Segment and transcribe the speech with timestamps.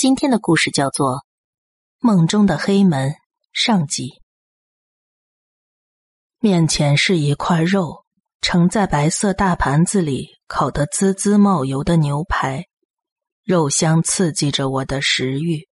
[0.00, 1.16] 今天的故事叫做
[1.98, 3.10] 《梦中的黑门》
[3.52, 4.22] 上集。
[6.38, 8.06] 面前是一块肉，
[8.40, 12.64] 盛在白色大盘子里，烤得滋滋冒油的牛排，
[13.44, 15.68] 肉香刺激着我的食欲。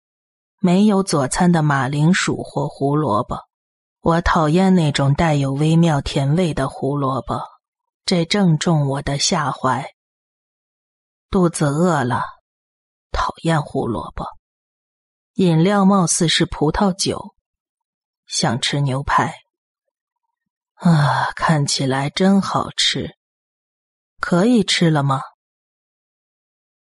[0.61, 3.39] 没有佐餐的马铃薯或胡萝卜，
[4.03, 7.41] 我讨厌那种带有微妙甜味的胡萝卜，
[8.07, 9.85] 这正中我的下怀。
[11.29, 12.23] 肚子饿了。
[13.13, 14.27] 讨厌胡萝卜，
[15.35, 17.37] 饮料貌似是葡萄酒，
[18.27, 19.35] 想吃牛排。
[20.75, 23.17] 啊，看起来真好吃，
[24.19, 25.21] 可以吃了吗？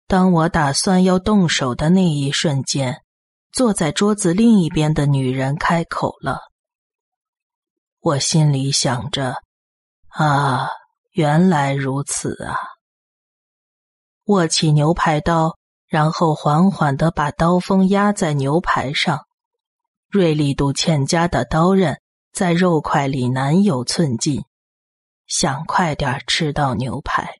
[0.06, 3.02] 当我打算要动手的那一瞬间，
[3.52, 6.40] 坐在桌子另一边的女人开口了。
[8.00, 9.34] 我心里想着：
[10.08, 10.68] 啊，
[11.12, 12.56] 原来如此啊！
[14.24, 15.58] 握起牛排刀。
[15.94, 19.28] 然后缓缓的把刀锋压在牛排上，
[20.10, 22.00] 锐利度欠佳的刀刃
[22.32, 24.42] 在肉块里难有寸进，
[25.28, 27.36] 想快点吃到牛排。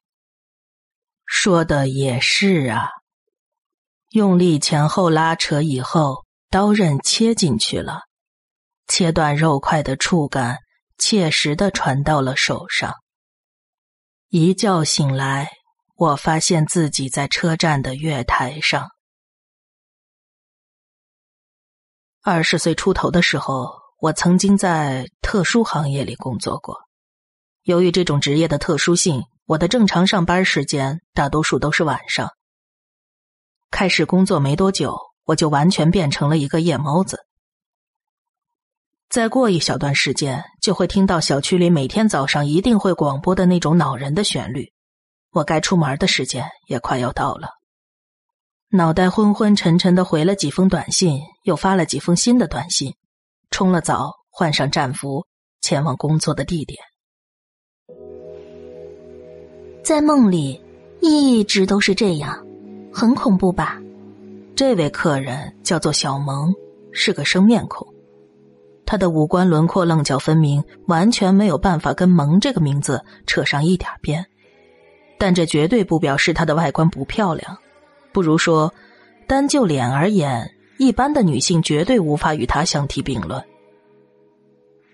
[1.26, 2.90] 说的也是啊，
[4.12, 8.02] 用力前后拉扯以后，刀刃切进去了，
[8.86, 10.58] 切断肉块的触感
[10.96, 12.94] 切实的传到了手上。
[14.28, 15.63] 一觉醒来。
[16.04, 18.90] 我发现自己在车站的月台上。
[22.22, 26.76] 二十岁出头的时候，我曾经在特殊行业里工作过。
[27.62, 32.28] 由于这种职业的特殊性，我的正常上班时间大多数都是晚上。
[33.70, 37.24] 开始工作没多久，我就完全变成了一个夜猫子。
[39.08, 44.73] 再过一小段时间，就会听到小区里每天早上一定会广播的那种恼人的旋律。
[45.34, 47.48] 我该出门的时间也快要到了，
[48.70, 52.94] 脑袋昏昏沉沉的回了几封短信，又发了几封新的短信，
[53.50, 55.26] 冲了澡，换上战服，
[55.60, 56.78] 前往工作的地点。
[59.82, 60.62] 在梦里，
[61.00, 62.46] 一直都是这样，
[62.92, 63.82] 很恐怖吧？
[64.54, 66.54] 这位客人叫做小萌，
[66.92, 67.92] 是个生面孔，
[68.86, 74.24] 他的五官轮廓棱角分明，完全没有办法跟“萌”这个名字扯上一点边。
[75.24, 77.56] 但这绝对不表示她的外观不漂亮，
[78.12, 78.74] 不如说，
[79.26, 83.42] 单就脸而言，一般的女性绝对无法与她相提并论。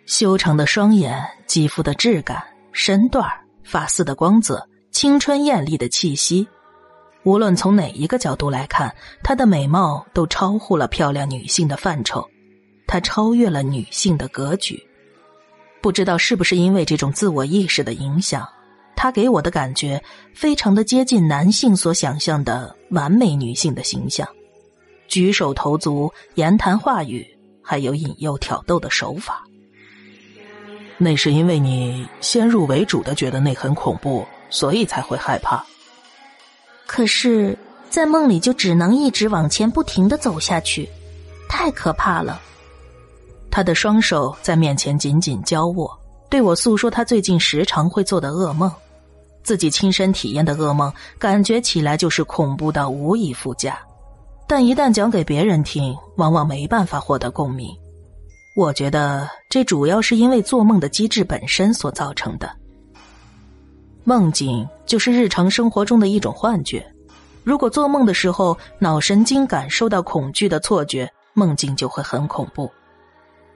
[0.06, 3.28] 修长的双眼，肌肤的质感，身段
[3.64, 6.46] 发丝的光泽，青春艳丽的气息，
[7.24, 12.24] 无论从哪一个角度来看，她的美貌都超乎了漂亮女性的范畴，
[12.86, 14.80] 她超越了女性的格局。
[15.82, 18.48] 不知道是不是因为这种自我意识的影响。
[19.02, 19.98] 她给我的感觉
[20.34, 24.28] 非常的接近男性所想象的完美女性的形象，
[25.08, 27.26] 举手投足、言谈话语，
[27.62, 29.42] 还有引诱挑逗的手法。
[30.98, 35.64] 那是因为你先入为主的觉得那很恐怖，所以才会害怕。
[36.86, 37.56] 可是，
[37.88, 40.86] 在梦里就只能一直往前不停的走下去，
[41.48, 42.38] 太可怕了。
[43.50, 48.70] 他的双手在面前紧紧交握，对我诉说他最近时常会做的噩梦。
[49.50, 53.76] 自己亲身体验的噩梦，感觉起来就是恐怖到无以复加，
[54.46, 57.68] 但一旦讲给别人听，往往没办法获得共鸣。
[58.54, 62.48] 我觉得这主要是因为做梦的机制本身所造成的。
[64.04, 66.86] 梦境就是日常生活中的一种幻觉，
[67.42, 72.70] 如果做梦的时候脑神经感受到恐惧的错觉，梦境就会很恐怖。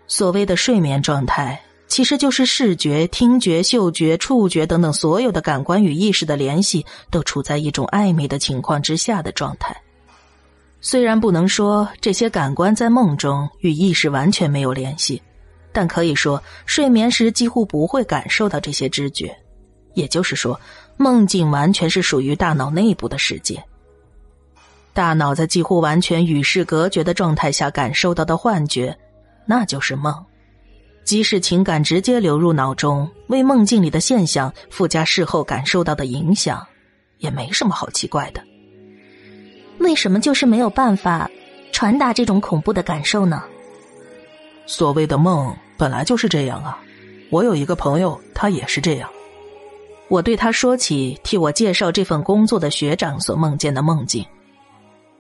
[0.09, 1.63] 所谓的睡眠状态。
[1.95, 9.81] 其实就是视觉、听觉、嗅觉、触觉等等所有的感官与意识的联系都处在一种暧昧的情况之下的状态。
[10.81, 15.23] 虽然不能说这些感官在梦中与意识完全没有联系，
[15.73, 19.33] 但可以说睡眠时几乎不会感受到这些知觉。
[19.93, 20.61] 也就是说，
[20.97, 23.63] 梦境完全是属于大脑内部的世界。
[24.93, 28.99] 大脑在几乎完全与世隔绝的状态下感受到的幻觉，
[29.47, 30.13] 那就是梦。
[31.05, 36.67] 即使情感直接流入脑中，为梦境里的现象附加事后感受到的影响，
[37.19, 38.43] 也没什么好奇怪的。
[39.79, 41.31] 为什么就是没有办法
[41.73, 43.43] 传达这种恐怖的感受呢？
[44.67, 46.81] 所谓的梦本来就是这样啊！
[47.31, 49.11] 我有一个朋友，他也是这样。
[50.09, 54.25] 我对他说起替我介绍这份工作的学长所梦见的梦境，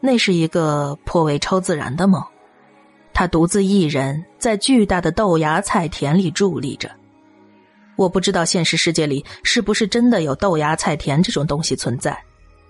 [0.01, 2.23] 那是一个颇为超自然的梦。
[3.15, 6.91] 他独自一人在巨大的豆芽菜田里伫立着。
[7.97, 12.21] 我不知道现实世界里是不是真的有豆芽菜田这种东西存在，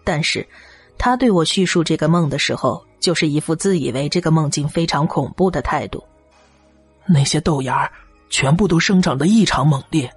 [0.04, 0.46] 但是，
[0.98, 6.04] 他对我叙述这个梦的时候，就是一副自以为这个梦境非常恐怖的态度。
[7.06, 7.90] 那些豆芽
[8.28, 10.12] 全部都生长得异常猛烈，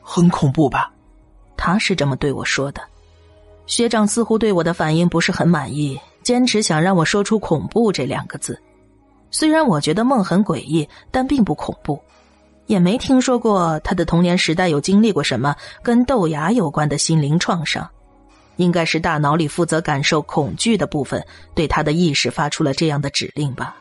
[0.00, 0.92] 很恐怖吧？
[1.56, 2.80] 他是这么对我说的。
[3.66, 8.56] 学长似乎对我的反应不是很满意，坚持想让我说出“恐怖”这两个字。
[9.30, 12.00] 虽然我觉得梦很诡异，但并不恐怖，
[12.66, 17.88] 也没听说过他的童年时代有经历过什么跟豆芽有关的心灵创伤。
[18.56, 21.22] 应该是大脑里负责感受恐惧的部分
[21.54, 23.76] 对他的意识发出了这样的指令吧？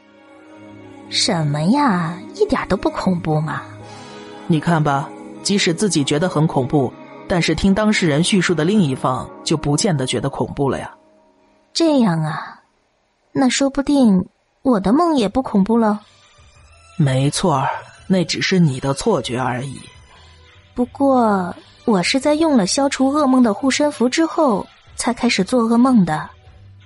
[1.09, 3.61] 什么呀，一点都不恐怖嘛！
[4.47, 5.09] 你看吧，
[5.43, 6.91] 即使自己觉得很恐怖。
[7.27, 10.93] 但是听当事人叙述的另一方就不见得觉得恐怖了呀。
[11.73, 12.61] 这样啊，
[13.31, 14.27] 那说不定
[14.65, 16.01] 我的梦也不恐怖了。
[16.97, 17.63] 没错
[18.07, 19.79] 那只是你的错觉而已。
[20.73, 24.65] 不过我是在用了消除噩梦的护身符之后
[24.95, 26.27] 才开始做噩梦的。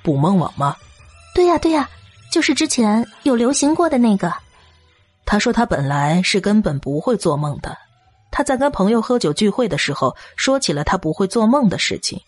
[0.03, 0.75] 捕梦网吗？
[1.33, 1.89] 对呀对呀，
[2.29, 4.33] 就是之前有流行过的那个。
[5.25, 7.77] 他说他本来是根本不会做梦的。
[8.29, 12.19] 他在跟朋友喝酒聚会的时候，说起了他不会做梦的事情。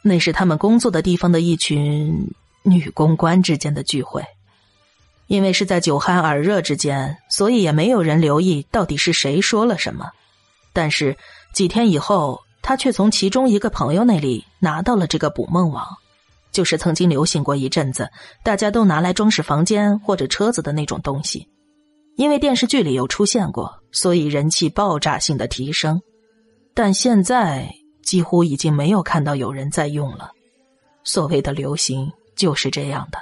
[0.00, 2.32] 那是他们工作的地方的一群
[2.62, 4.24] 女公关之间的聚会，
[5.26, 10.10] 因为是在酒酣耳热之间，所以也没有人留意到底是谁说了什么。
[10.72, 11.16] 但是
[11.54, 15.86] 几天以后，他却从其中一个朋友那里拿到了这个捕梦网，
[16.50, 18.10] 就是曾经流行过一阵子，
[18.42, 21.48] 大家都拿来装饰房间或者车子的那种东西。
[22.16, 26.00] 因为电视剧里有出现过，所以人气爆炸性的提升。
[26.74, 27.70] 但现在
[28.02, 30.30] 几乎已经没有看到有人在用了。
[31.04, 33.18] 所谓的流行就是这样的。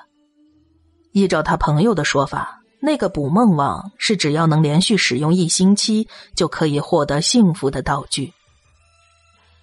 [1.12, 8.32] 依照他朋友的说法，那个捕梦网是只要能连续使用一星期就可以获得幸福的道具。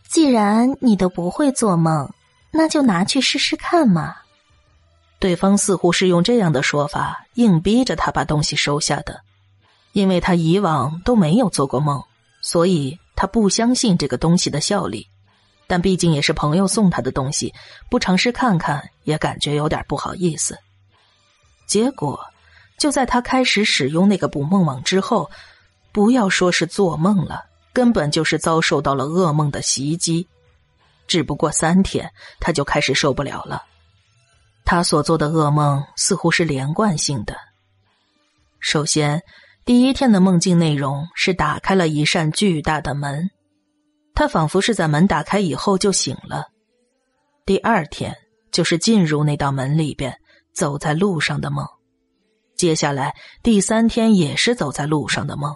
[0.08, 2.10] 既然你都不会做梦，
[2.52, 4.16] 那就拿去试试看嘛。
[5.20, 9.22] 对方似乎是用这样的说法硬逼着他把东西收下的，
[9.92, 12.04] 因为他以往都没有做过梦，
[12.42, 15.08] 所以他不相信这个东西的效力。
[15.66, 17.54] 但毕竟也是朋友送他的东西，
[17.90, 20.58] 不尝试看看也感觉有点不好意思。
[21.68, 22.20] 结果
[22.80, 25.30] 就在他开始使用那个捕梦网之后，
[25.92, 30.28] 不要说是做梦了，根本就是遭受到了噩梦的袭击。
[31.08, 33.64] 只不过三天，他就开始受不了了。
[34.66, 37.36] 他所做的噩梦似乎是连贯性的。
[38.60, 39.22] 首先，
[39.64, 43.30] 第一天的梦境内容是打开了一扇巨大的门，
[44.14, 46.48] 他仿佛是在门打开以后就醒了。
[47.46, 48.16] 第二天
[48.52, 50.20] 就是进入那道门里边，
[50.58, 51.68] 走在路上的梦。
[52.56, 55.56] 接下来第三天也是走在路上的梦。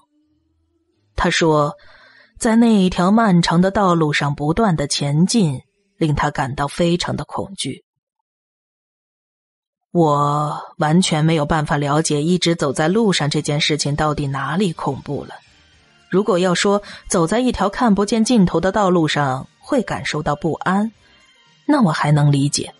[1.15, 1.75] 他说，
[2.37, 5.61] 在那一条漫长的道路上不断的前进，
[5.97, 7.83] 令他感到非常的恐惧。
[9.91, 15.33] 我完全没有办法了解一直走在路上这件事情到底哪里恐怖了。
[16.09, 20.91] 如果要说走在一条看不见尽头的道路上会感受到不安，
[21.65, 22.71] 那我还能理解。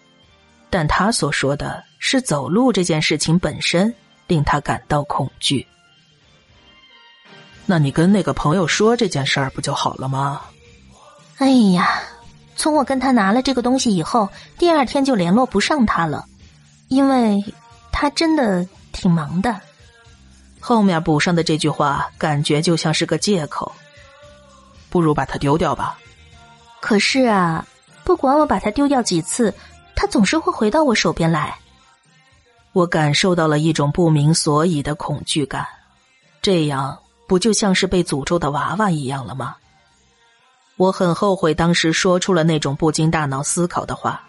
[0.69, 3.93] 但他所说的是走路这件事情本身
[4.25, 5.65] 令他感到恐惧。
[7.67, 10.41] 那你跟那个朋友说这件事儿不就好了吗？
[11.37, 12.01] 哎呀，
[12.55, 16.25] 从我跟他拿了这个东西以后，第二天就联络不上他了。
[16.87, 17.41] 因为
[17.91, 19.61] 他真的挺忙的，
[20.59, 23.71] 后面补上的这句话感觉就像是个借口。
[24.89, 25.97] 不如把它丢掉吧。
[26.81, 27.65] 可是啊，
[28.03, 29.53] 不管我把它丢掉几次，
[29.95, 31.55] 它总是会回到我手边来。
[32.73, 35.67] 我感受到了一种不明所以的恐惧感，
[36.41, 36.97] 这样
[37.27, 39.55] 不就像是被诅咒的娃娃一样了吗？
[40.77, 44.23] 我很后悔当时说出了那种不经大脑思考的话。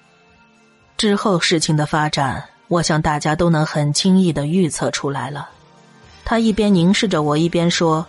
[0.96, 2.48] 之后事情的发展。
[2.68, 5.50] 我想大家都能很轻易的预测出来了。
[6.24, 8.06] 他一边凝视着我，一边说：“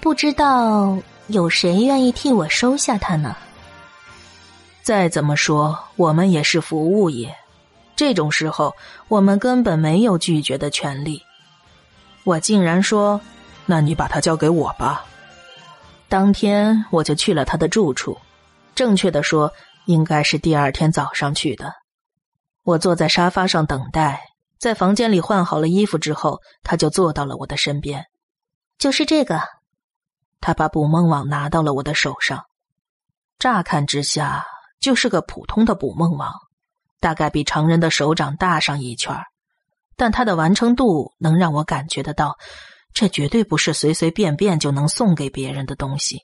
[0.00, 0.96] 不知道
[1.26, 3.36] 有谁愿意替我收下他呢？”
[4.80, 7.36] 再怎么说，我们也是服务业，
[8.00, 8.74] 这种时候
[9.08, 11.22] 我们根本没有拒绝的权利。
[12.24, 13.20] 我竟然说
[13.68, 15.04] ：“那你把它交给我吧。”
[16.08, 18.16] 当天我就去了他的住处，
[18.74, 19.52] 正确的说，
[19.84, 21.74] 应该是第二天早上去的。
[22.62, 24.22] 我坐在沙发上等待，
[24.58, 28.06] 在房间里换好了衣服之后，他就坐到了我的身边。
[28.78, 29.42] 就是这个，
[30.40, 32.44] 他把捕梦网拿到了我的手上。
[33.38, 34.46] 乍看之下，
[34.80, 36.32] 就是个普通的捕梦网，
[37.00, 39.16] 大概比常人的手掌大上一圈
[39.96, 42.36] 但它的完成度能让我感觉得到，
[42.92, 46.20] 这绝对不是随随便便就能送给别人的东西。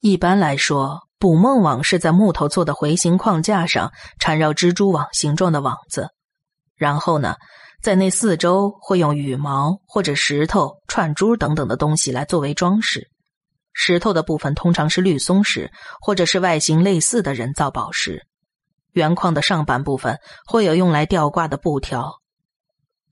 [0.00, 1.06] 一般来说。
[1.18, 6.10] 捕梦网是在木头做的回形框架上缠绕蜘蛛网形状的网子，
[6.76, 7.36] 然后呢，
[7.82, 13.08] 在那四周会用羽毛或者石头、串珠等等的东西来作为装饰。
[13.72, 15.72] 石头的部分通常是绿松石，
[16.02, 18.26] 或者是外形类似的人造宝石。
[18.96, 22.14] 原矿的上半部分会有用来吊挂的布条。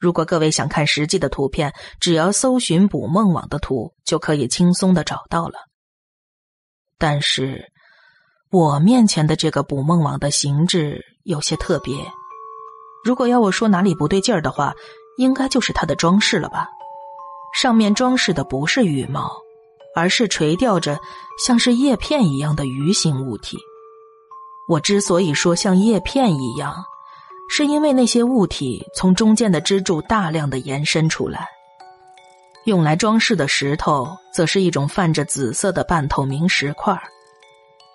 [0.01, 5.59] 如果各位想看实际的图片，只要搜寻捕梦网的图，就可以轻松的找到了。
[6.97, 7.71] 但是，
[8.51, 11.95] 我面前的这个捕梦网的形制有些特别。
[13.05, 14.73] 如果要我说哪里不对劲儿的话，
[15.19, 16.67] 应该就是它的装饰了吧？
[17.55, 19.31] 上面装饰的不是羽毛，
[19.95, 20.99] 而是垂吊着
[21.47, 23.59] 像是叶片一样的鱼形物体。
[24.67, 26.85] 我之所以说像叶片一样。
[27.47, 31.47] 是因为那些物体从中间的支柱大量的延伸出来，
[32.65, 36.99] 用来装饰的石头则是一种泛着紫色的半透明石块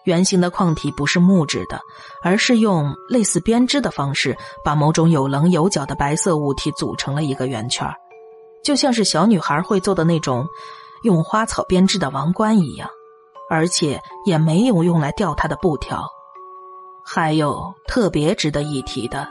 [0.05, 1.81] 圆形的矿体不是木质的，
[2.23, 7.91] 而是用类似编织的方式，把某种有棱有角的白色物体组成了一个圆圈
[8.63, 10.47] 就像是小女孩会做的那种
[11.01, 12.87] 用花草编织的王冠一样，
[13.49, 16.07] 而且也没有用来吊它的布条。
[17.11, 19.27] 还有特别值得一提的，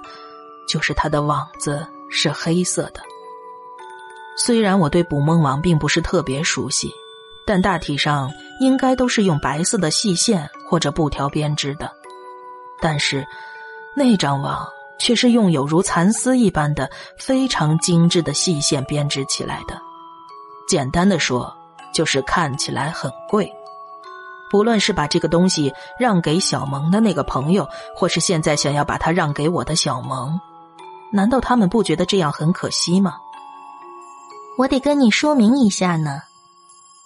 [0.67, 3.01] 就是它的网子是黑色的。
[4.37, 6.93] 虽然我对捕梦网并不是特别熟悉，
[7.47, 11.89] 但大体上应该都是用白色的细线或者布条编织的。
[12.81, 13.25] 但是
[13.95, 14.67] 那张网
[14.99, 19.81] 却是用有如蚕丝一般的非常精致的细线编织起来的。
[20.69, 21.57] 简单的说，
[21.95, 23.49] 就是看起来很贵。
[24.51, 30.41] 不论是把这个东西让给小萌的那个朋友，或是现在想要把它让给我的小萌，
[31.13, 33.17] 难道他们不觉得这样很可惜吗？
[34.59, 36.23] 我得跟你说明一下呢。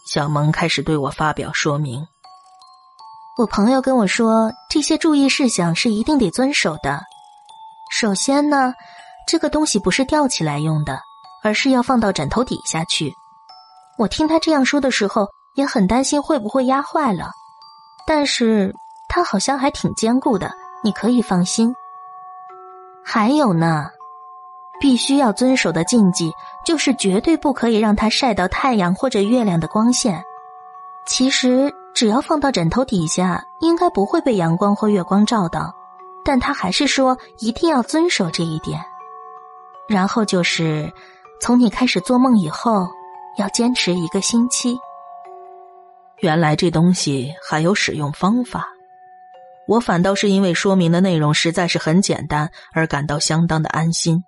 [0.07, 2.07] 小萌开始对我发表说明。
[3.39, 7.01] 我朋友跟我说，这些注意事项是一定得遵守的。
[7.91, 8.75] 首先呢，
[9.27, 11.01] 这个东西不是吊起来用的，
[11.43, 13.13] 而是要放到枕头底下去。
[13.99, 15.29] 我听他这样说的时候。
[15.55, 17.31] 也很担心会不会压坏了，
[18.07, 18.75] 但是
[19.09, 20.51] 它好像还挺坚固的，
[20.83, 21.75] 你可以放心。
[23.05, 23.89] 还有呢，
[24.81, 26.33] 必须要遵守的禁忌
[26.65, 30.23] 就是绝对不可以让它晒到太阳或者月亮的光线。
[31.05, 35.75] 其实只要放到枕头底下，应该不会被阳光或月光照到，
[36.25, 38.81] 但他还是说一定要遵守这一点。
[39.89, 40.93] 然后就是
[41.41, 42.89] 从你开始做梦以后，
[43.37, 44.79] 要坚持一个星期。
[46.23, 48.69] 原来这东西还有使用方法，
[49.67, 54.23] 我反倒是因为说明的内容实在是很简单而感到相当的安心。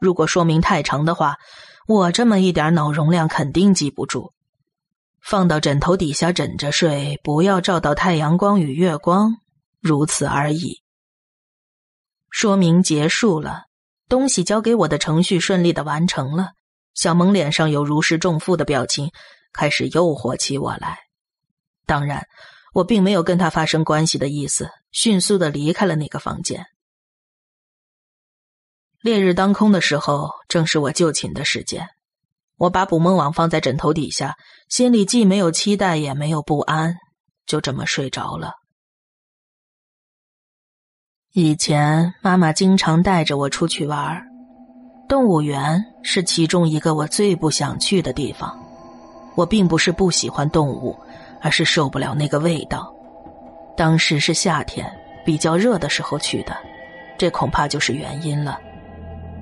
[0.00, 1.36] 如果说明太长的话，
[1.88, 4.32] 我这么一点脑容量肯定记不住。
[5.20, 9.38] 放到枕头底下枕着睡，不要照到太阳光与月光，
[9.80, 10.80] 如此而已。
[12.30, 13.64] 说明结束了，
[14.08, 16.50] 东西交给我的程序顺利的完成了。
[16.94, 19.10] 小萌脸上有如释重负的表情，
[19.52, 20.98] 开始诱惑起我来。
[21.92, 22.26] 当然，
[22.72, 26.64] 我并没有跟他发生关系的意思，迅速的离开了那个房间。
[29.02, 31.86] 烈日当空的时候，正是我就寝的时间。
[32.56, 34.38] 我把捕梦网放在枕头底下，
[34.70, 36.96] 心里既没有期待，也没有不安，
[37.44, 38.54] 就这么睡着了。
[41.34, 44.26] 以前妈妈经常带着我出去玩，
[45.10, 48.58] 动物园是其中一个我最不想去的地方。
[49.34, 50.98] 我并不是不喜欢动物。
[51.42, 52.90] 而是受不了那个味道。
[53.76, 54.90] 当时是夏天，
[55.24, 56.56] 比较热的时候去的，
[57.18, 58.58] 这恐怕就是原因了。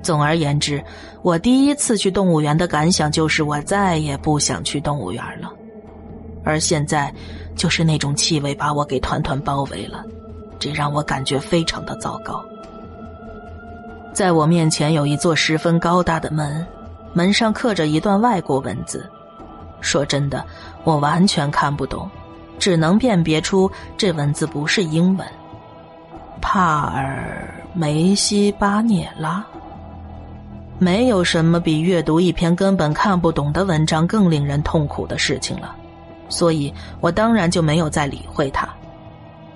[0.03, 0.83] 总而言之，
[1.23, 5.53] 我第一次去动物园的感想就是我再也不想去动物园了。
[6.43, 7.13] 而现在，
[7.55, 10.03] 就是那种气味把我给团团包围了，
[10.59, 12.43] 这让我感觉非常的糟糕。
[14.15, 16.67] 在我面前有一座十分高大的门，
[17.13, 19.07] 门上刻着一段外国文字。
[19.81, 20.45] 说真的，
[20.85, 22.09] 我完全看不懂，
[22.59, 25.27] 只能辨别出这文字不是英文。
[26.41, 29.45] 帕尔梅西巴涅拉，
[30.79, 35.77] 没有什么比阅读一篇根本看不懂的文章更令人痛苦的事情了，
[36.31, 38.69] 所以我当然就没有再理会它。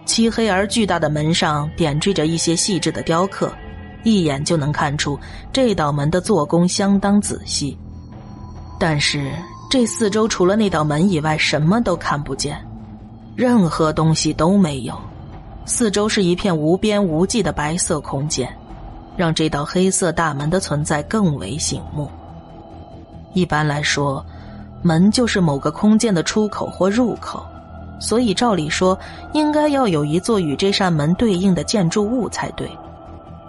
[0.05, 3.51] 漆黑而巨大的门上点缀着一些细致的雕刻，
[4.03, 5.19] 一眼就能看出
[5.51, 7.79] 这道门的做工相当仔细，
[8.79, 9.33] 但是。
[9.75, 12.65] 这四周除了那道门以外，什么都看不见，
[13.35, 14.97] 任何东西都没有。
[15.65, 18.49] 四周是一片无边无际的白色空间，
[19.17, 22.09] 让这道黑色大门的存在更为醒目。
[23.33, 24.25] 一般来说，
[24.81, 27.45] 门就是某个空间的出口或入口，
[27.99, 28.97] 所以照理说
[29.33, 32.71] 应该要有一座与这扇门对应的建筑物才对。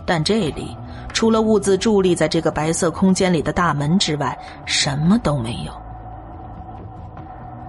[0.08, 0.76] 但这里
[1.14, 5.85] 除了兀自伫立在这个白色空间里的大门之外，什么都没有。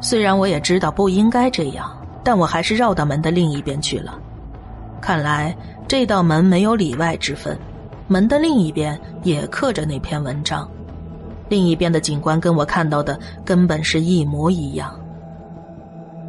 [0.06, 1.90] 虽然我也知道不应该这样，
[2.22, 4.16] 但我还是绕到门的另一边去了。
[5.00, 5.52] 看来
[5.88, 7.58] 这道门没有里外之分，
[8.06, 10.70] 门的另一边也刻着那篇文章，
[11.48, 14.96] 另一边的景观跟我看到的根本是一模一样。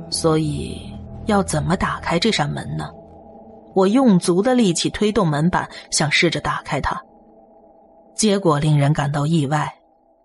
[0.10, 0.92] 所以，
[1.28, 2.90] 要怎么打开这扇门呢？
[3.76, 7.00] 我用足的力气推动门板，想试着打开它。
[8.16, 9.72] 结果令人感到意外，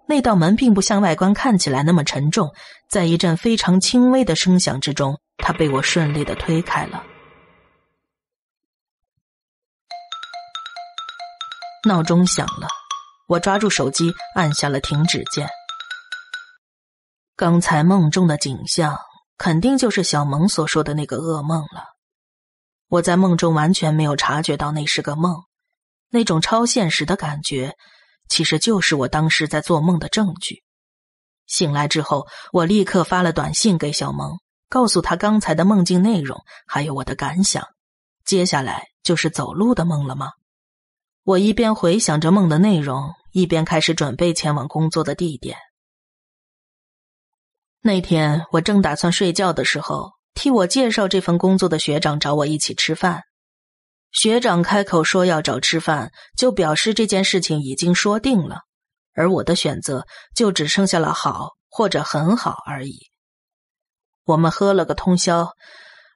[0.07, 2.53] 那道门并不像外观看起来那么沉重，
[2.91, 7.05] 在一阵非常轻微的声响之中，它被我顺利的推开了。
[11.85, 12.69] 闹钟响了，
[13.27, 15.49] 我抓住手机按下了停止键。
[17.35, 18.99] 刚才梦中的景象，
[19.39, 21.95] 肯定就是小萌所说的那个噩梦了。
[22.89, 25.43] 我在梦中完全没有察觉到那是个梦，
[26.11, 27.75] 那种超现实的感觉，
[28.33, 30.62] 其实就是我当时在做梦的证据。
[31.47, 34.39] 醒来之后，我立刻发了短信给小萌，
[34.71, 37.62] 告诉他刚才的梦境内容，还有我的感想。
[38.25, 40.31] 接下来就是走路的梦了吗？
[41.25, 45.59] 我一边回想着梦的内容，一边开始准备前往工作的地点。
[47.83, 50.12] 那天我正打算睡觉的时候。
[50.35, 53.23] 替我介绍这份工作的学长找我一起吃饭，
[54.12, 58.61] 学长开口说要找吃饭，就表示这件事情已经说定了，
[59.14, 62.99] 而我的选择就只剩下了好或者很好而已。
[64.25, 65.52] 我们喝了个通宵，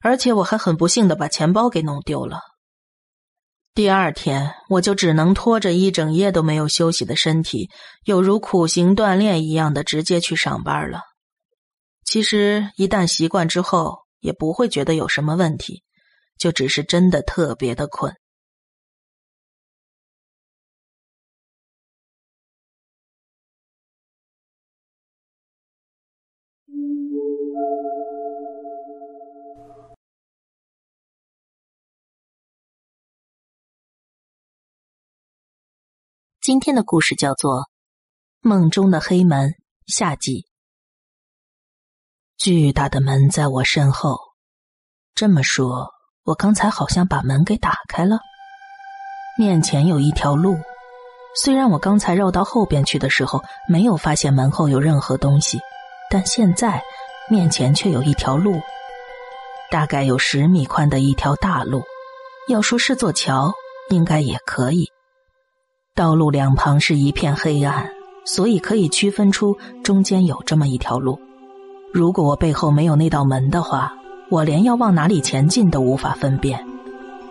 [0.03, 2.41] 而且我还很不幸的把钱包给弄丢了。
[3.75, 7.69] 第二天，我就只能拖着一整夜都没有休息的身体，
[8.05, 11.01] 有如苦行锻炼一样的直接去上班了。
[12.05, 15.83] 其实，一旦习惯之后，也不会觉得有什么问题，
[16.37, 18.15] 就只是真的特别的困。
[36.41, 37.63] 今天的故事叫做
[38.41, 39.51] 《梦中的黑门》
[39.87, 40.47] 下集。
[42.37, 44.17] 巨大的门在我身后，
[45.13, 45.96] 这么说，
[46.27, 48.19] 我刚才好像把门给打开了。
[49.39, 50.59] 面前有一条路，
[51.37, 55.61] 虽然我刚才绕到后边去的时候没有发现门后有任何东西，
[56.11, 56.83] 但现在
[57.31, 58.61] 面前却有一条路，
[59.71, 61.83] 大概有十米宽的一条大路。
[62.49, 63.53] 要说是座桥，
[63.91, 64.91] 应该也可以。
[65.95, 67.89] 道路两旁是一片黑暗，
[68.25, 71.21] 所以可以区分出中间有这么一条路。
[71.93, 73.95] 如果我背后没有那道门的话，
[74.31, 76.67] 我连要往哪里前进都无法分辨。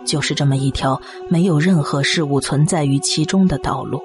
[0.04, 4.00] 就是这么一条没有任何事物存在于其中的道路，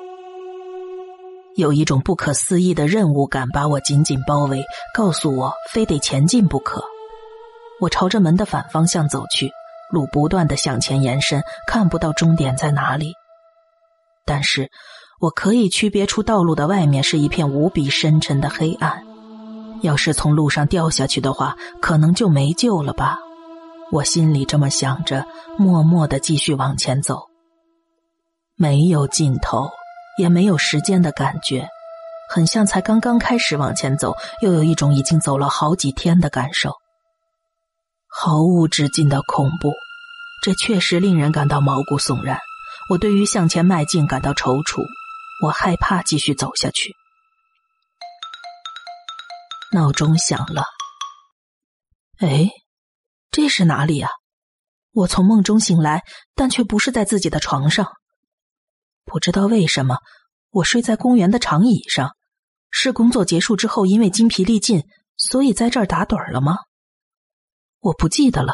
[1.55, 4.63] 有一种不可思议的任务感把我紧紧包围，
[4.95, 6.83] 告诉我非得前进不可。
[7.79, 9.51] 我朝着门的反方向走去，
[9.91, 13.13] 路不断的向前延伸，看不到终点在哪里。
[14.25, 14.71] 但是，
[15.19, 19.03] 我可以区别出道路的外面是一片无比深沉的黑暗。
[19.81, 23.17] 要是从路上掉下去的话，可能就没救了吧。
[23.91, 25.25] 我心里这么想着，
[25.57, 27.23] 默默的继续往前走。
[28.55, 29.69] 没有尽头，
[30.17, 31.67] 也没有时间的感觉，
[32.29, 36.73] 很像才刚刚开始往前走，又有一种已经走了好几天的感受。
[38.07, 39.71] 毫无止境的恐怖，
[40.43, 42.37] 这确实令人感到毛骨悚然。
[42.89, 44.83] 我对于向前迈进感到踌躇，
[45.43, 46.95] 我害怕继续走下去。
[49.71, 50.63] 闹钟响了。
[52.17, 52.49] 哎，
[53.31, 54.09] 这是哪里啊？
[54.91, 56.03] 我从梦中醒来，
[56.35, 57.87] 但却不是在自己的床上。
[59.05, 59.99] 不知道为什么，
[60.49, 62.11] 我睡在公园的长椅上。
[62.69, 64.83] 是工作结束之后，因为精疲力尽，
[65.17, 66.57] 所以在这儿打盹了吗？
[67.79, 68.53] 我不记得了，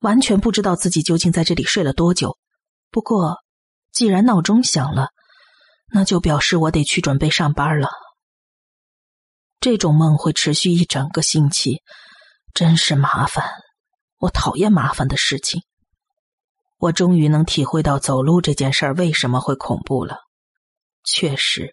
[0.00, 2.36] 完全不知道自己究竟在这里睡了多久。
[2.90, 3.38] 不过，
[3.92, 5.08] 既然闹钟响了，
[5.92, 7.88] 那就表示我得去准备上班了。
[9.62, 11.82] 这种梦会持续一整个星期，
[12.52, 13.48] 真是麻烦。
[14.18, 15.62] 我讨厌麻烦的事情。
[16.78, 20.16] 我终于能体会到走路这件事儿为什么会恐怖了。
[21.04, 21.72] 确实，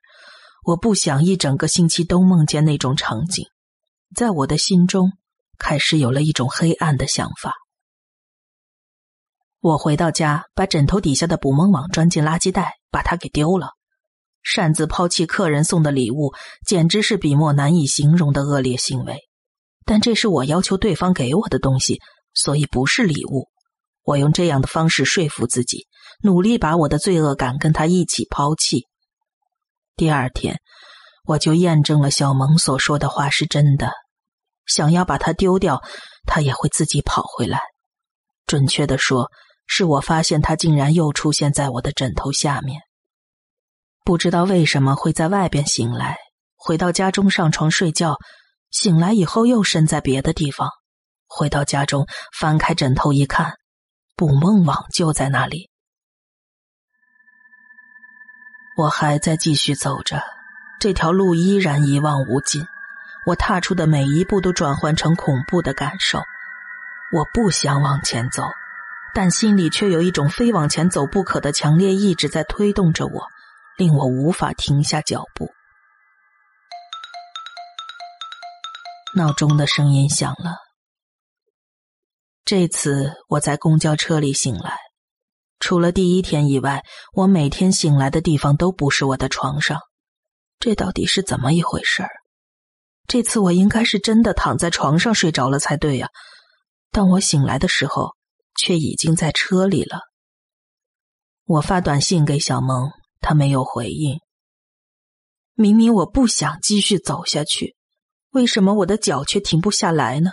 [0.65, 3.47] 我不想一整个星期都梦见那种场景。
[4.15, 5.13] 在我的心中，
[5.57, 7.55] 开始有了一种黑暗的想法。
[9.61, 13.69] 我回到家，把枕头底下的捕梦网装进垃圾袋，把它给丢了。
[14.43, 16.33] 擅自抛弃客人送的礼物，
[16.65, 19.19] 简直是笔墨难以形容的恶劣行为。
[19.85, 21.99] 但这是我要求对方给我的东西，
[22.33, 23.47] 所以不是礼物。
[24.03, 25.87] 我用这样的方式说服自己，
[26.23, 28.85] 努力把我的罪恶感跟他一起抛弃。
[29.95, 30.59] 第二天，
[31.25, 33.91] 我就验证了小萌所说的话是真的。
[34.65, 35.81] 想要把它丢掉，
[36.25, 37.59] 它也会自己跑回来。
[38.45, 39.29] 准确的说，
[39.67, 42.81] 是我发现它竟然又出现在我的枕头下面。
[44.03, 46.17] 不知道为什么会在外边醒来，
[46.55, 48.17] 回到家中上床睡觉，
[48.71, 50.69] 醒来以后又身在别的地方。
[51.27, 52.07] 回到家中，
[52.37, 53.53] 翻开枕头一看，
[54.15, 55.69] 捕梦网就在那里。
[58.77, 60.23] 我还在继续走着，
[60.79, 62.65] 这条路依然一望无尽。
[63.25, 66.19] 我踏出的每一步都转换成恐怖的感受。
[67.11, 68.43] 我不想往前走，
[69.13, 73.27] 但心里却有一种非往前走不可的强烈意志在推动着我，
[73.79, 75.49] 令我无法停下脚步。
[79.15, 80.57] 闹钟的声音响了。
[82.43, 84.77] 这次我在公交车里醒来。
[85.59, 89.79] 除了第一天以外，我每天醒来的地方都不是我的床上，
[90.59, 92.09] 这到底是怎么一回事儿？
[93.07, 96.09] 这次我应该是真的躺在床上睡着了才对呀，
[96.91, 98.17] 但我醒来的时候
[98.55, 100.01] 却已经在车里了。
[101.45, 104.19] 我发短信给小萌，她没有回应。
[105.53, 107.75] 明明我不想继续走下去，
[108.31, 110.31] 为什么我的脚却停不下来呢？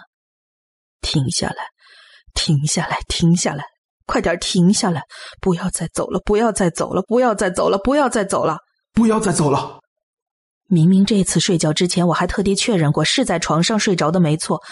[1.01, 1.57] 停下来，
[2.35, 3.65] 停下来，停下来。
[4.07, 5.03] 快点停下来！
[5.41, 6.21] 不要再走了！
[6.25, 7.03] 不要再走了！
[7.09, 7.77] 不要再走了！
[7.77, 8.59] 不要再走了！
[8.93, 9.81] 不要再走了！
[10.69, 14.63] 明明这次睡觉之前我还特地确认过是在床上睡着的没错，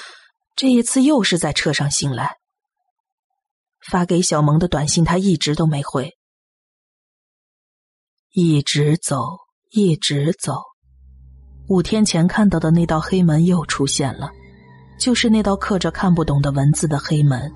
[0.55, 2.37] 这一次又是在车上醒来。
[3.91, 6.13] 发给小萌的短信他一直都没回，
[8.37, 9.29] 一直走，
[9.71, 10.61] 一直走。
[11.69, 14.29] 五天前看到的那道黑门又出现了，
[14.99, 17.49] 就是那道刻着看不懂的文字的黑门。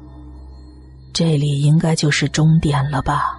[1.13, 3.37] 这里应该就是终点了吧？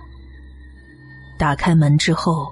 [1.38, 2.45] 打开门之后，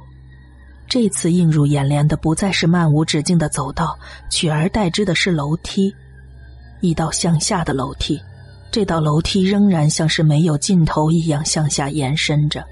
[0.87, 3.99] 这次映入眼帘的不再是漫无止境的走道，
[4.31, 5.93] 取而代之的是楼梯，
[6.79, 8.17] 一道向下的楼梯。
[8.71, 12.65] 这道楼梯仍然像是没有尽头一样向下延伸着。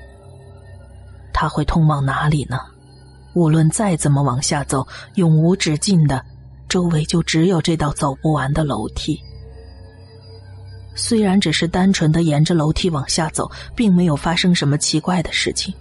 [1.38, 2.58] 它会通往哪里呢？
[3.34, 6.24] 无论再怎么往下走，永无止境的，
[6.70, 9.20] 周围就只有这道走不完的楼梯。
[10.96, 15.74] 虽然只是单纯的沿着楼梯往下走，并没有发生什么奇怪的事情，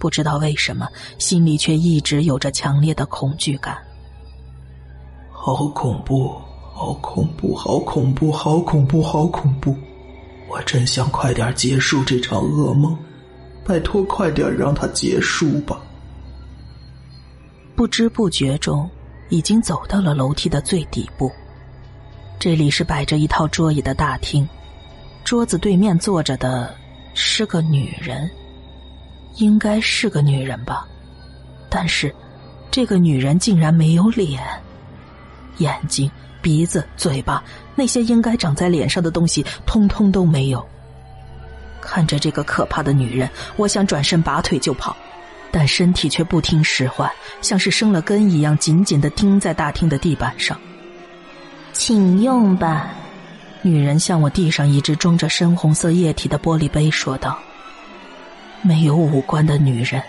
[0.00, 0.88] 不知道为什么，
[1.18, 3.76] 心里却一直有着强烈的恐惧感。
[5.30, 6.34] 好恐怖！
[6.72, 7.54] 好恐怖！
[7.54, 8.32] 好恐怖！
[8.32, 9.02] 好恐怖！
[9.02, 9.76] 好恐怖！
[10.48, 12.96] 我真想快点结束这场噩梦，
[13.64, 15.80] 拜托快点让它结束吧！
[17.74, 18.88] 不知不觉中，
[19.30, 21.32] 已经走到了楼梯的最底部。
[22.38, 24.46] 这里是摆着一套桌椅的大厅，
[25.24, 26.74] 桌子对面坐着的
[27.14, 28.30] 是个女人，
[29.36, 30.86] 应该是个女人吧，
[31.70, 32.14] 但是
[32.70, 34.42] 这个女人竟然没有脸，
[35.58, 36.10] 眼睛、
[36.42, 37.42] 鼻子、嘴巴
[37.74, 40.64] 那些应该长在脸上的东西通通都没有。
[41.84, 44.96] 看着这个可怕的女人，我想转身拔腿就跑，
[45.50, 50.58] 但身体却不听使唤，像是生了根一样，紧紧的钉在大厅的地板上。
[51.72, 52.90] 请用吧。
[53.62, 57.38] 女人向我递上一只装着深红色液体的玻璃杯，说道
[58.60, 60.02] ：“没有五官的女人，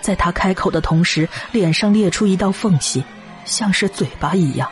[0.00, 3.04] 在她开口的同时，脸上裂出一道缝隙，
[3.44, 4.70] 像是嘴巴一样。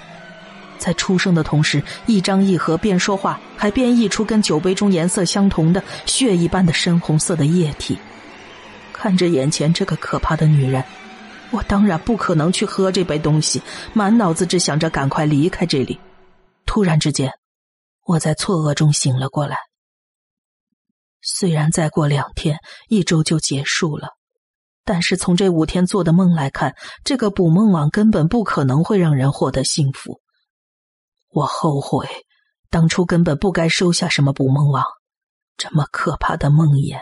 [0.80, 7.96] 在出声的同时，一张一合，边说话还边溢出跟酒杯中颜色相同的血一般的深红色的液体。
[8.92, 10.82] 看着眼前这个可怕的女人，
[11.50, 13.62] 我当然不可能去喝这杯东西，
[13.92, 16.00] 满脑子只想着赶快离开这里。”
[16.66, 17.32] 突然之间，
[18.06, 19.56] 我在错愕中醒了过来。
[21.22, 24.08] 虽然再过两天一周就结束了，
[24.84, 30.20] 但是从这五天做的梦来看，这个捕梦网根本不可能会让人获得幸福。
[31.30, 32.06] 我后悔
[32.68, 34.84] 当初根本不该收下什么捕梦网，
[35.56, 37.00] 这么可怕的梦魇，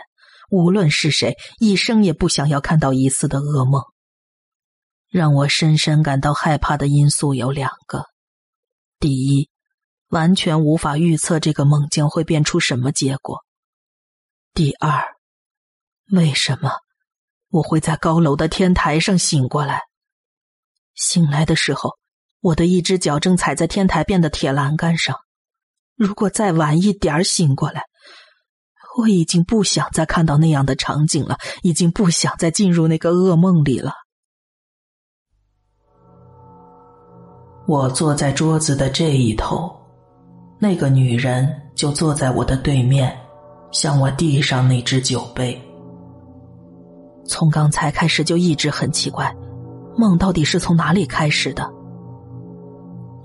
[0.49, 3.83] 无论是谁，一生也不想要看到一次的噩梦。
[5.09, 8.05] 让我深深感到害怕的因素有两个，
[8.99, 9.49] 第一。
[10.09, 13.45] 完全无法预测这个梦将会变出什么结果。
[14.55, 15.03] 第二，
[16.11, 16.71] 为什么
[17.49, 19.83] 我会在高楼的天台上醒过来？
[20.95, 21.95] 醒来的时候，
[22.41, 25.15] 我的一只脚正踩在天台边的铁栏杆上。
[25.95, 27.83] 如果再晚一点醒过来，
[28.97, 33.93] 我已经不想再看到那样的场景了，已经不想再进入那个噩梦里了。
[37.67, 39.75] 我坐在桌子的这一头。
[40.61, 43.17] 那个女人就坐在我的对面，
[43.71, 45.61] 向我递上那只酒杯。
[47.25, 49.33] 从刚才开始就一直很奇怪，
[49.97, 51.78] 梦到底是从哪里开始的？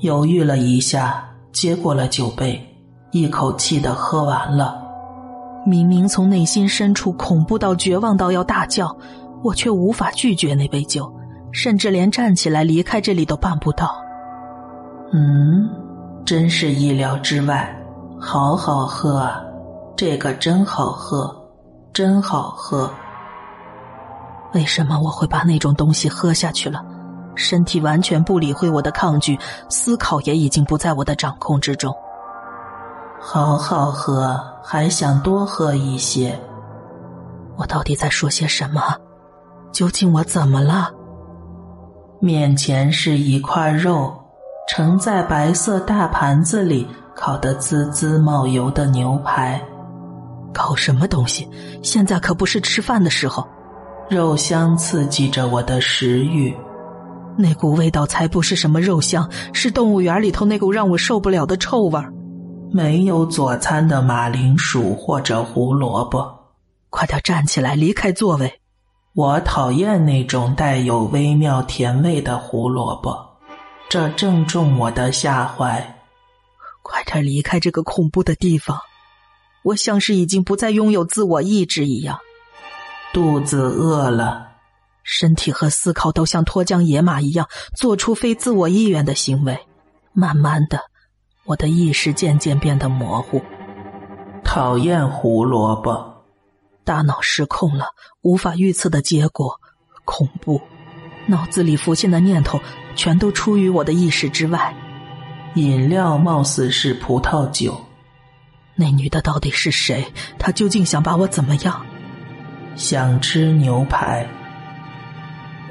[0.04, 2.62] 犹豫了一下，接过了酒杯，
[3.10, 4.78] 一口气的喝完了。
[5.64, 8.94] 明明从内心深处恐怖到绝望到要大叫，
[9.42, 11.10] 我却无法拒绝那杯酒，
[11.52, 13.96] 甚至连站起来离开这里都办不到。
[15.14, 15.70] 嗯，
[16.26, 17.74] 真是意料之外，
[18.20, 19.40] 好好喝啊！
[19.96, 21.34] 这个真好喝，
[21.94, 22.90] 真好喝。
[24.52, 26.84] 为什么我会把那种东西喝下去了？
[27.34, 31.94] 身体完全不理会我的抗拒，思考也已经不在我的掌控之中。
[33.20, 36.38] 好好喝，还想多喝一些。
[37.56, 38.82] 我到底在说些什么？
[39.72, 40.90] 究竟我怎么了？
[42.20, 44.12] 面前是一块肉，
[44.68, 49.60] 盛在白色大盘子里，烤得滋滋冒油的牛排。
[50.52, 51.48] 搞什么东西？
[51.82, 53.46] 现在可不是吃饭的时候。
[54.10, 56.54] 肉香刺激着我的食欲。
[57.36, 62.12] 那股味道才不是什么肉香，是动物园里头那股让我受不了的臭味儿。
[62.72, 66.26] 没有佐餐的马铃薯或者胡萝卜，
[66.90, 68.60] 快点站起来，离开座位。
[69.14, 73.16] 我讨厌那种带有微妙甜味的胡萝卜，
[73.88, 75.96] 这正中我的下怀。
[76.82, 78.78] 快点离开这个恐怖的地方！
[79.62, 82.18] 我像是已经不再拥有自我意志一样，
[83.12, 84.53] 肚子饿了。
[85.04, 89.60] 身体和思考都像脱缰野马一样，做出非自我意愿的行为。
[90.12, 90.80] 慢慢的，
[91.44, 93.42] 我的意识渐渐变得模糊。
[94.42, 96.24] 讨厌胡萝卜，
[96.84, 97.88] 大脑失控了，
[98.22, 99.60] 无法预测的结果，
[100.04, 100.60] 恐怖。
[101.26, 102.60] 脑子里浮现的念头
[102.94, 104.74] 全都出于我的意识之外。
[105.54, 107.80] 饮料貌似是葡萄酒。
[108.74, 110.12] 那女的到底是谁？
[110.38, 111.84] 她究竟想把我怎么样？
[112.76, 114.28] 想吃牛排。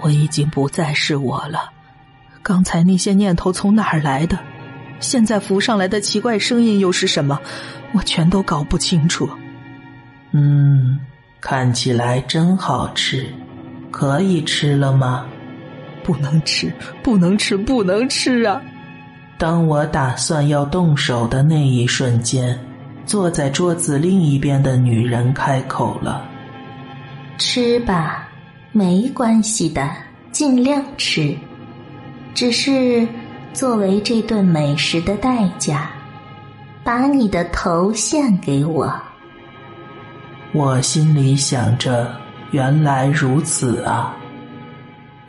[0.03, 1.71] 我已经不再是我了，
[2.43, 4.37] 刚才那些念头从哪儿来的？
[4.99, 7.39] 现在浮上来的奇怪声音又是什么？
[7.93, 9.29] 我全都搞不清楚。
[10.31, 10.99] 嗯，
[11.39, 13.25] 看起来真好吃，
[13.91, 15.25] 可以吃了吗？
[16.03, 16.69] 不能吃，
[17.01, 18.61] 不能吃，不能吃啊！
[19.37, 22.59] 当我打算要动手的那一瞬间，
[23.05, 26.25] 坐在桌子另一边的女人开口了
[27.39, 28.27] ：“吃吧。”
[28.75, 29.87] 没关系的，
[30.31, 31.37] 尽量吃。
[32.33, 33.07] 只是
[33.53, 35.91] 作为这顿美食的代价，
[36.83, 38.91] 把你的头献给我。
[40.53, 42.11] 我心里想着，
[42.49, 44.17] 原来如此啊！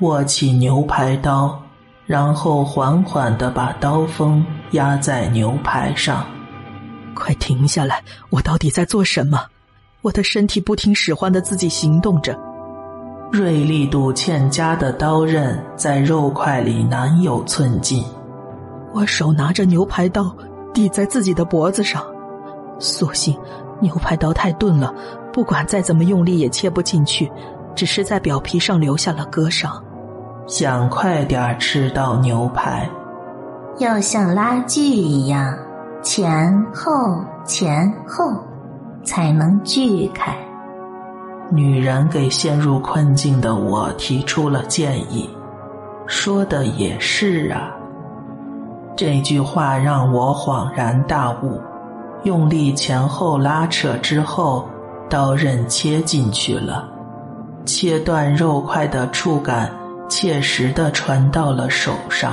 [0.00, 1.62] 握起牛排刀，
[2.06, 6.26] 然后缓缓的把刀锋压在牛排上。
[7.14, 8.02] 快停下来！
[8.30, 9.44] 我到底在做什么？
[10.00, 12.34] 我的身体不听使唤的自己行动着。
[13.34, 18.04] 锐利度欠佳的刀刃在肉块里难有寸进，
[18.92, 20.32] 我手拿着牛排刀
[20.72, 22.00] 抵在自己的脖子上，
[22.78, 23.36] 所幸
[23.80, 24.94] 牛排刀太钝了，
[25.32, 27.28] 不管再怎么用力也切不进去，
[27.74, 29.82] 只是在表皮上留下了割伤。
[30.46, 32.88] 想快点吃到牛排，
[33.78, 35.52] 要像拉锯一样
[36.04, 36.92] 前后
[37.44, 38.32] 前后
[39.02, 40.32] 才能锯开。
[41.50, 45.28] 女人给陷入困境的我提出了建议，
[46.06, 47.70] 说的也是啊。
[48.96, 51.60] 这句话让我恍然大悟，
[52.22, 54.68] 用力前后拉扯之后，
[55.10, 56.88] 刀刃切进去了，
[57.64, 59.70] 切断肉块的触感
[60.08, 62.32] 切实的传到了手上。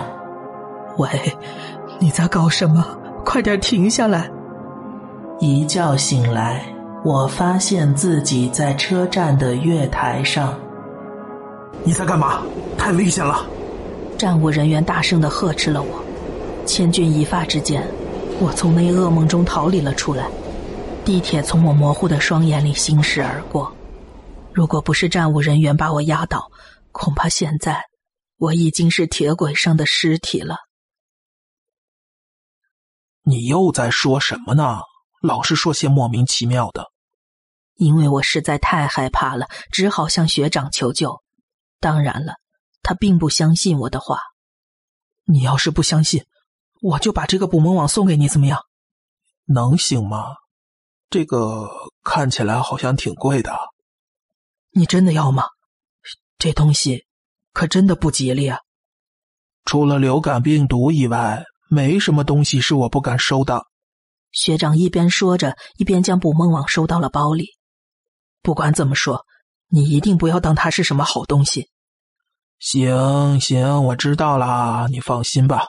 [0.97, 1.09] 喂，
[1.99, 2.85] 你在搞什么？
[3.25, 4.29] 快点停下来！
[5.39, 6.63] 一觉醒来。
[7.03, 10.59] 我发现自己在车站的月台上。
[11.83, 12.43] 你在干嘛？
[12.77, 13.43] 太危险了！
[14.19, 16.03] 站务人员大声的呵斥了我。
[16.63, 17.83] 千钧一发之间，
[18.39, 20.29] 我从那噩梦中逃离了出来。
[21.03, 23.75] 地铁从我模糊的双眼里行驶而过。
[24.53, 26.51] 如果不是站务人员把我压倒，
[26.91, 27.83] 恐怕现在
[28.37, 30.57] 我已经是铁轨上的尸体了。
[33.23, 34.81] 你又在说什么呢？
[35.23, 36.90] 老是说些莫名其妙的。
[37.81, 41.19] 因为我实在太害怕了，只好向学长求救。
[41.79, 42.35] 当然了，
[42.83, 44.19] 他并不相信我的话。
[45.23, 46.23] 你要是不相信，
[46.79, 48.59] 我就把这个捕梦网送给你，怎么样？
[49.47, 50.27] 能行吗？
[51.09, 51.67] 这个
[52.03, 53.51] 看起来好像挺贵的。
[54.69, 55.45] 你真的要吗？
[56.37, 57.05] 这东西
[57.51, 58.59] 可真的不吉利啊！
[59.65, 63.65] 除了流感病毒以外，没什么东西是我不敢收的。
[64.31, 67.47] 学长一边说着，一边将捕梦网收到了包里。
[68.41, 69.25] 不管怎么说，
[69.67, 71.69] 你一定不要当他是什么好东西。
[72.59, 75.67] 行行，我知道了，你放心吧。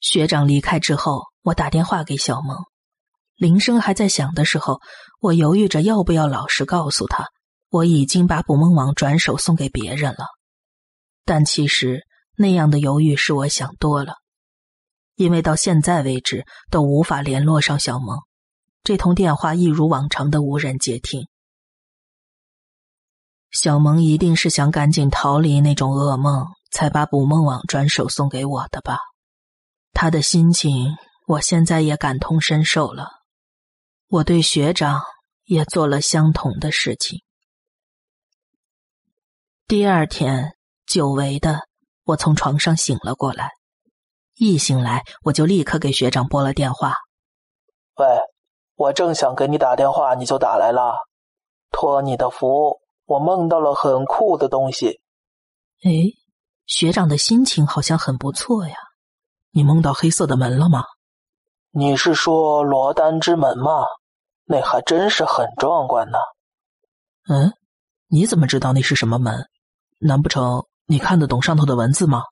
[0.00, 2.58] 学长离开之后，我打电话给小萌，
[3.36, 4.80] 铃声还在响的时候，
[5.20, 7.26] 我犹豫着要不要老实告诉他，
[7.70, 10.26] 我已经把捕梦网转手送给别人了。
[11.24, 12.06] 但其实
[12.36, 14.14] 那样的犹豫是我想多了，
[15.16, 18.18] 因为到现在为止都无法联络上小萌，
[18.84, 21.26] 这通电话一如往常的无人接听。
[23.50, 28.98] 小萌一定是想赶紧逃离那种噩梦，才把捕梦网转手送给我的吧。
[29.92, 33.08] 他的心情，我现在也感同身受了。
[34.08, 35.00] 我对学长
[35.44, 37.22] 也做了相同的事情。
[39.66, 41.60] 第二天，久违的，
[42.04, 43.52] 我从床上醒了过来。
[44.34, 46.96] 一醒来，我就立刻给学长拨了电话。
[47.96, 48.06] 喂，
[48.76, 51.06] 我正想给你打电话，你就打来了。
[51.70, 55.00] 托你的福，我梦到了很酷的东西。
[55.82, 55.90] 哎，
[56.66, 58.74] 学长的心情好像很不错呀。
[59.50, 60.84] 你梦到黑色的门了吗？
[61.70, 63.84] 你是说罗丹之门吗？
[64.44, 66.18] 那还真是很壮观呢。
[67.28, 67.52] 嗯，
[68.08, 69.48] 你怎么知道那是什么门？
[70.00, 72.22] 难不成你看得懂上头的文字吗？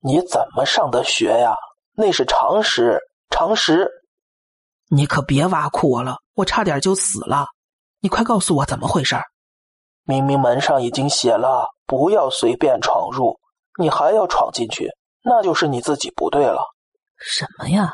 [0.00, 1.56] 你怎么上的学呀？
[1.94, 3.90] 那是常识，常识。
[4.90, 7.46] 你可别挖苦我了，我差点就死了。
[8.00, 9.16] 你快告诉我怎么回事
[10.04, 13.38] 明明门上已经写了不要随便闯入，
[13.78, 14.90] 你还要闯进去。
[15.22, 16.62] 那就是你自己不对了。
[17.18, 17.92] 什么呀？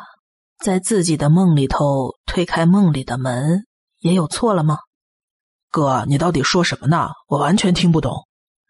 [0.58, 3.64] 在自己的梦里头推开梦里的门，
[4.00, 4.78] 也有错了吗？
[5.70, 7.10] 哥，你到底说什么呢？
[7.26, 8.14] 我完全听不懂。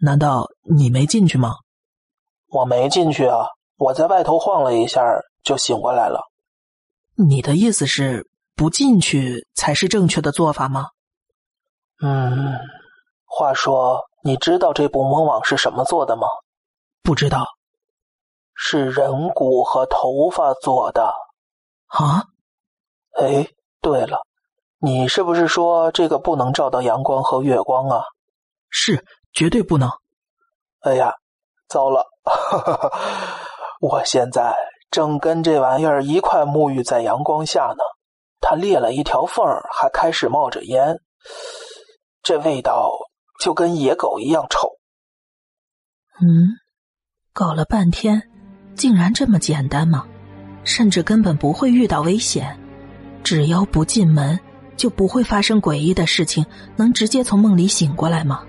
[0.01, 1.55] 难道你没进去吗？
[2.49, 5.03] 我没进去啊，我在外头晃了一下
[5.43, 6.21] 就醒过来了。
[7.17, 10.89] 你的意思是不进去才是正确的做法吗？
[12.03, 12.59] 嗯。
[13.27, 16.27] 话说，你知道这捕梦网是什么做的吗？
[17.03, 17.45] 不知道。
[18.55, 21.13] 是人骨和头发做的，
[21.87, 22.23] 啊？
[23.21, 23.49] 哎，
[23.81, 24.21] 对了，
[24.79, 28.05] 你是不是说这个不能照到阳光和月光啊？
[28.71, 29.91] 是，绝对不能。
[30.81, 31.13] 哎呀，
[31.69, 32.07] 糟了！
[33.81, 34.55] 我现在
[34.95, 37.83] 正跟这玩意儿一块沐浴在阳光下呢，
[38.41, 41.01] 它裂了一条缝儿，还开始冒着烟，
[42.23, 42.93] 这味道
[43.41, 44.69] 就跟野狗一样臭。
[46.21, 46.47] 嗯，
[47.33, 48.23] 搞了半天。
[48.77, 50.07] 竟然这么简单吗？
[50.63, 52.57] 甚至根本不会遇到危险，
[53.25, 54.39] 只要不进门，
[54.77, 56.47] 就不会发生诡异的事情。
[56.77, 58.45] 能直接从梦里醒过来吗？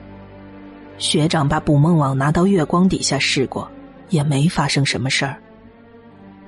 [1.00, 3.68] 学长把捕梦网拿到月光底下试过，
[4.10, 5.42] 也没发生什么事儿。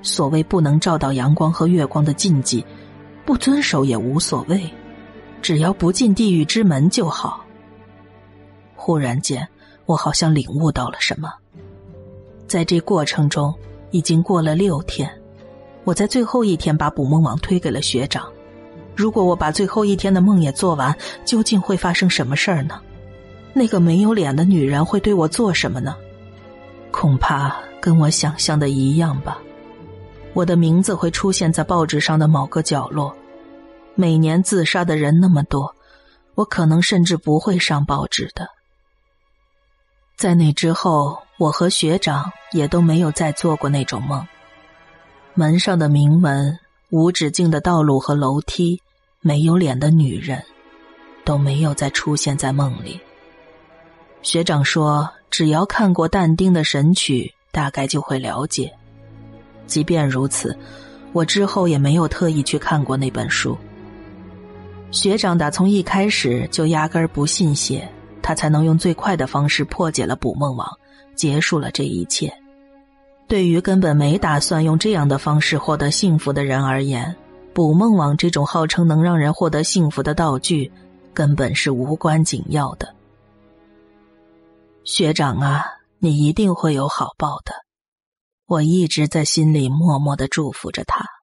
[0.02, 2.64] 所谓不能照到阳光和月光的禁忌，
[3.24, 4.68] 不遵守也无所谓，
[5.42, 7.44] 只要不进地狱之门就好。
[8.74, 9.46] 忽然间，
[9.86, 11.32] 我好像领悟到了什么，
[12.46, 13.54] 在这过程中。
[13.90, 15.10] 已经过了六天，
[15.84, 18.30] 我在最后一天把捕梦网推给了学长。
[18.94, 22.82] 如果我把最后一天的梦也做完，究竟会发生什么事儿呢？
[23.54, 25.96] 那个没有脸的女人会对我做什么呢？
[26.90, 29.38] 恐怕跟我想象的一样吧。
[30.34, 33.14] 我的名字会出现在报纸上的某个角落。
[33.94, 35.74] 每年自杀的人那么多，
[36.34, 38.48] 我可能甚至不会上报纸的。
[40.16, 41.18] 在那之后。
[41.38, 44.26] 我和学长也都没有再做过那种梦。
[45.34, 46.58] 门上的铭文、
[46.90, 48.82] 无止境的道路和楼梯、
[49.20, 50.42] 没有脸的女人，
[51.24, 53.00] 都没有再出现在梦里。
[54.20, 58.76] 学长说，只要看过但丁的《神曲》，大概就会了解。
[59.68, 60.58] 即便如此，
[61.12, 63.56] 我之后也没有特意去看过那本书。
[64.90, 67.88] 学长打从一开始就压根儿不信邪，
[68.20, 70.66] 他才能用最快的方式破解了捕梦网。
[71.14, 72.32] 结束了这一切。
[73.26, 77.12] 对于根本没打算用这样的方式获得幸福的人而言，
[77.52, 80.70] 捕梦网这种号称能让人获得幸福的道具，
[81.12, 82.94] 根本是无关紧要的。
[84.84, 85.64] 学长啊，
[85.98, 87.52] 你一定会有好报的，
[88.48, 91.17] 我一直在心里默默的祝福着他。